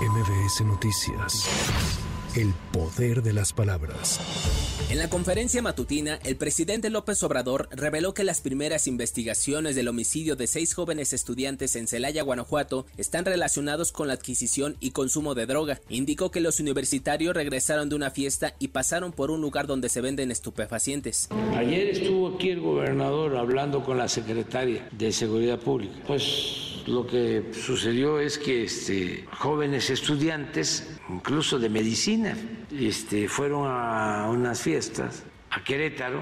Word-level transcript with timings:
MBS 0.00 0.64
Noticias. 0.64 1.46
El 2.34 2.54
poder 2.72 3.22
de 3.22 3.34
las 3.34 3.52
palabras. 3.52 4.18
En 4.88 4.98
la 4.98 5.10
conferencia 5.10 5.60
matutina, 5.60 6.18
el 6.24 6.36
presidente 6.36 6.88
López 6.88 7.22
Obrador 7.22 7.68
reveló 7.70 8.14
que 8.14 8.24
las 8.24 8.40
primeras 8.40 8.86
investigaciones 8.86 9.76
del 9.76 9.88
homicidio 9.88 10.36
de 10.36 10.46
seis 10.46 10.72
jóvenes 10.72 11.12
estudiantes 11.12 11.76
en 11.76 11.86
Celaya, 11.86 12.22
Guanajuato, 12.22 12.86
están 12.96 13.26
relacionados 13.26 13.92
con 13.92 14.08
la 14.08 14.14
adquisición 14.14 14.78
y 14.80 14.92
consumo 14.92 15.34
de 15.34 15.44
droga. 15.44 15.82
Indicó 15.90 16.30
que 16.30 16.40
los 16.40 16.60
universitarios 16.60 17.34
regresaron 17.34 17.90
de 17.90 17.96
una 17.96 18.10
fiesta 18.10 18.54
y 18.58 18.68
pasaron 18.68 19.12
por 19.12 19.30
un 19.30 19.42
lugar 19.42 19.66
donde 19.66 19.90
se 19.90 20.00
venden 20.00 20.30
estupefacientes. 20.30 21.28
Ayer 21.54 21.88
estuvo 21.88 22.36
aquí 22.36 22.48
el 22.48 22.60
gobernador 22.60 23.36
hablando 23.36 23.84
con 23.84 23.98
la 23.98 24.08
secretaria 24.08 24.88
de 24.92 25.12
Seguridad 25.12 25.58
Pública. 25.58 25.94
Pues 26.06 26.69
lo 26.86 27.06
que 27.06 27.50
sucedió 27.52 28.20
es 28.20 28.38
que 28.38 28.64
este, 28.64 29.24
jóvenes 29.38 29.90
estudiantes, 29.90 30.98
incluso 31.08 31.58
de 31.58 31.68
medicina, 31.68 32.36
este, 32.70 33.28
fueron 33.28 33.66
a 33.66 34.28
unas 34.30 34.60
fiestas 34.60 35.24
a 35.50 35.62
Querétaro. 35.62 36.20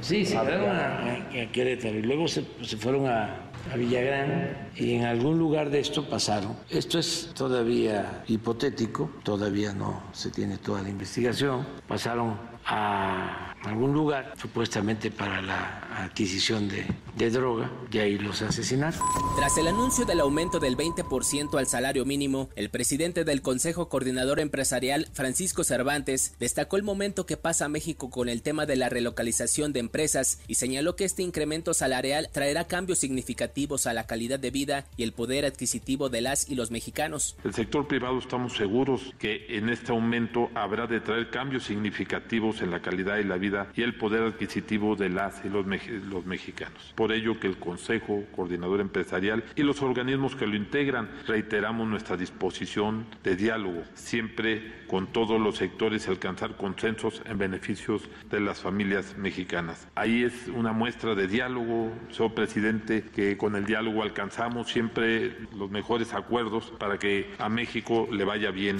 Sí, 0.00 0.24
se 0.24 0.32
quedaron 0.32 0.76
a, 0.76 1.50
Querétaro 1.52 1.98
y 1.98 2.02
luego 2.02 2.28
se, 2.28 2.42
fueron 2.78 3.06
a, 3.06 3.50
a 3.72 3.76
Villagrán 3.76 4.68
y 4.76 4.94
en 4.94 5.04
algún 5.04 5.38
lugar 5.38 5.70
de 5.70 5.80
esto 5.80 6.08
pasaron. 6.08 6.56
Esto 6.70 6.98
es 6.98 7.32
todavía 7.34 8.22
hipotético, 8.28 9.10
todavía 9.24 9.72
no 9.72 10.02
se 10.12 10.30
tiene 10.30 10.58
toda 10.58 10.82
la 10.82 10.88
investigación. 10.88 11.66
Pasaron 11.88 12.38
a 12.64 13.54
algún 13.64 13.92
lugar, 13.92 14.34
supuestamente 14.40 15.10
para 15.10 15.42
la 15.42 16.04
adquisición 16.04 16.68
de, 16.68 16.86
de 17.18 17.30
droga, 17.30 17.70
y 17.90 17.98
ahí 17.98 18.18
los 18.18 18.42
asesinaron. 18.42 19.00
Tras 19.36 19.58
el 19.58 19.68
anuncio 19.68 20.04
del 20.04 20.20
aumento 20.20 20.60
del 20.60 20.76
20% 20.76 21.58
al 21.58 21.66
salario 21.66 22.04
mínimo, 22.04 22.48
el 22.56 22.70
presidente 22.70 23.24
del 23.24 23.42
Consejo 23.42 23.88
Coordinador 23.88 24.40
Empresarial, 24.40 25.08
Francisco 25.12 25.64
Cervantes, 25.64 26.34
destacó 26.38 26.76
el 26.76 26.82
momento 26.82 27.26
que 27.26 27.36
pasa 27.36 27.68
México 27.68 28.10
con 28.10 28.28
el 28.28 28.42
tema 28.42 28.66
de 28.66 28.76
la 28.76 28.88
relocalización 28.88 29.72
de 29.72 29.80
empresas 29.80 30.40
y 30.46 30.54
señaló 30.54 30.96
que 30.96 31.04
este 31.04 31.22
incremento 31.22 31.74
salarial 31.74 32.28
traerá 32.32 32.64
cambios 32.64 32.98
significativos 32.98 33.86
a 33.86 33.92
la 33.92 34.06
calidad 34.06 34.38
de 34.38 34.50
vida 34.50 34.86
y 34.96 35.02
el 35.02 35.12
poder 35.12 35.44
adquisitivo 35.44 36.08
de 36.08 36.20
las 36.20 36.48
y 36.48 36.54
los 36.54 36.70
mexicanos. 36.70 37.36
El 37.44 37.54
sector 37.54 37.86
privado 37.88 38.18
estamos 38.18 38.56
seguros 38.56 39.14
que 39.18 39.46
en 39.56 39.68
este 39.68 39.92
aumento 39.92 40.50
habrá 40.54 40.86
de 40.86 41.00
traer 41.00 41.30
cambios 41.30 41.64
significativos 41.64 42.62
en 42.62 42.70
la 42.70 42.80
calidad 42.80 43.18
y 43.18 43.24
la 43.24 43.36
vida 43.36 43.68
y 43.74 43.82
el 43.82 43.96
poder 43.96 44.22
adquisitivo 44.22 44.96
de 44.96 45.08
las 45.08 45.44
y 45.44 45.48
los, 45.48 45.66
los 45.66 46.26
mexicanos. 46.26 46.92
Por 46.94 47.07
ello 47.12 47.38
que 47.40 47.46
el 47.46 47.58
Consejo 47.58 48.24
Coordinador 48.34 48.80
Empresarial 48.80 49.44
y 49.56 49.62
los 49.62 49.82
organismos 49.82 50.36
que 50.36 50.46
lo 50.46 50.56
integran 50.56 51.10
reiteramos 51.26 51.88
nuestra 51.88 52.16
disposición 52.16 53.06
de 53.22 53.36
diálogo, 53.36 53.82
siempre 53.94 54.86
con 54.86 55.06
todos 55.06 55.40
los 55.40 55.56
sectores 55.56 56.08
alcanzar 56.08 56.56
consensos 56.56 57.22
en 57.26 57.38
beneficios 57.38 58.02
de 58.30 58.40
las 58.40 58.60
familias 58.60 59.16
mexicanas. 59.16 59.86
Ahí 59.94 60.24
es 60.24 60.48
una 60.48 60.72
muestra 60.72 61.14
de 61.14 61.28
diálogo, 61.28 61.92
señor 62.10 62.34
presidente, 62.34 63.04
que 63.14 63.36
con 63.36 63.56
el 63.56 63.66
diálogo 63.66 64.02
alcanzamos 64.02 64.70
siempre 64.70 65.36
los 65.56 65.70
mejores 65.70 66.14
acuerdos 66.14 66.72
para 66.78 66.98
que 66.98 67.30
a 67.38 67.48
México 67.48 68.08
le 68.10 68.24
vaya 68.24 68.50
bien. 68.50 68.78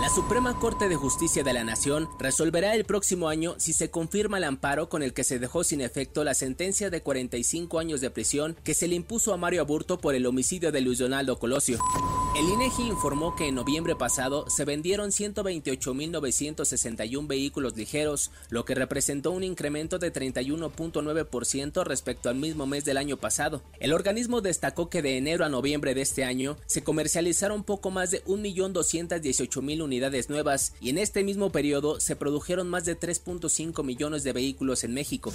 La 0.00 0.08
Suprema 0.08 0.58
Corte 0.58 0.88
de 0.88 0.96
Justicia 0.96 1.42
de 1.42 1.52
la 1.52 1.64
Nación 1.64 2.08
resolverá 2.18 2.74
el 2.74 2.84
próximo 2.84 3.28
año 3.28 3.54
si 3.58 3.72
se 3.72 3.90
confirma 3.90 4.38
el 4.38 4.44
amparo 4.44 4.88
con 4.88 5.02
el 5.02 5.12
que 5.12 5.24
se 5.24 5.38
dejó 5.38 5.64
sin 5.64 5.80
efecto 5.80 6.24
la 6.24 6.34
sentencia 6.34 6.90
de 6.90 7.02
45 7.02 7.67
años 7.76 8.00
de 8.00 8.10
prisión 8.10 8.56
que 8.64 8.72
se 8.72 8.88
le 8.88 8.94
impuso 8.94 9.34
a 9.34 9.36
Mario 9.36 9.60
Aburto 9.60 9.98
por 9.98 10.14
el 10.14 10.24
homicidio 10.26 10.72
de 10.72 10.80
Luis 10.80 11.00
Donaldo 11.00 11.38
Colosio. 11.38 11.78
El 12.36 12.48
INEGI 12.48 12.82
informó 12.82 13.34
que 13.34 13.48
en 13.48 13.56
noviembre 13.56 13.96
pasado 13.96 14.48
se 14.48 14.64
vendieron 14.64 15.10
128.961 15.10 17.26
vehículos 17.26 17.76
ligeros, 17.76 18.30
lo 18.50 18.64
que 18.64 18.76
representó 18.76 19.32
un 19.32 19.42
incremento 19.42 19.98
de 19.98 20.12
31.9% 20.12 21.84
respecto 21.84 22.28
al 22.28 22.36
mismo 22.36 22.64
mes 22.66 22.84
del 22.84 22.96
año 22.96 23.16
pasado. 23.16 23.64
El 23.80 23.92
organismo 23.92 24.40
destacó 24.40 24.88
que 24.88 25.02
de 25.02 25.16
enero 25.16 25.44
a 25.44 25.48
noviembre 25.48 25.94
de 25.94 26.02
este 26.02 26.24
año 26.24 26.56
se 26.66 26.84
comercializaron 26.84 27.64
poco 27.64 27.90
más 27.90 28.12
de 28.12 28.24
1.218.000 28.26 29.82
unidades 29.82 30.30
nuevas 30.30 30.74
y 30.80 30.90
en 30.90 30.98
este 30.98 31.24
mismo 31.24 31.50
periodo 31.50 31.98
se 31.98 32.14
produjeron 32.14 32.68
más 32.68 32.84
de 32.84 32.96
3.5 32.96 33.82
millones 33.82 34.22
de 34.22 34.32
vehículos 34.32 34.84
en 34.84 34.94
México. 34.94 35.32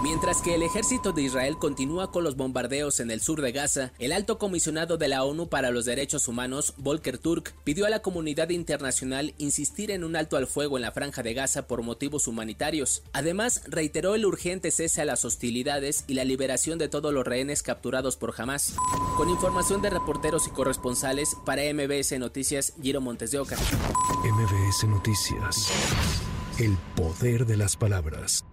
Mientras 0.00 0.42
que 0.42 0.54
el 0.54 0.62
ejército 0.62 1.12
de 1.12 1.22
Israel 1.22 1.58
continúa 1.58 2.12
con 2.12 2.22
los 2.22 2.36
bombardeos 2.36 3.00
en 3.00 3.10
el 3.10 3.20
sur 3.20 3.42
de 3.42 3.50
Gaza, 3.50 3.92
el 3.98 4.12
alto 4.12 4.38
comisionado 4.38 4.96
de 4.96 5.08
la 5.08 5.24
ONU 5.24 5.48
para 5.48 5.72
los 5.72 5.86
Derechos 5.86 6.28
Humanos, 6.28 6.74
Volker 6.76 7.18
Turk, 7.18 7.52
pidió 7.64 7.84
a 7.84 7.90
la 7.90 8.00
comunidad 8.00 8.50
internacional 8.50 9.34
insistir 9.38 9.90
en 9.90 10.04
un 10.04 10.14
alto 10.14 10.36
al 10.36 10.46
fuego 10.46 10.78
en 10.78 10.82
la 10.82 10.92
franja 10.92 11.24
de 11.24 11.34
Gaza 11.34 11.66
por 11.66 11.82
motivos 11.82 12.28
humanitarios. 12.28 13.02
Además, 13.12 13.62
reiteró 13.66 14.14
el 14.14 14.24
urgente 14.24 14.70
cese 14.70 15.02
a 15.02 15.04
las 15.04 15.24
hostilidades 15.24 16.04
y 16.06 16.14
la 16.14 16.24
liberación 16.24 16.78
de 16.78 16.88
todos 16.88 17.12
los 17.12 17.26
rehenes 17.26 17.64
capturados 17.64 18.16
por 18.16 18.34
Hamas. 18.40 18.74
Con 19.16 19.28
información 19.28 19.82
de 19.82 19.90
reporteros 19.90 20.46
y 20.46 20.50
corresponsales 20.50 21.36
para 21.44 21.62
MBS 21.74 22.16
Noticias, 22.20 22.72
Giro 22.80 23.00
Montes 23.00 23.32
de 23.32 23.40
Oca. 23.40 23.56
MBS 24.22 24.86
Noticias. 24.86 25.72
El 26.60 26.76
poder 26.94 27.46
de 27.46 27.56
las 27.56 27.76
palabras. 27.76 28.44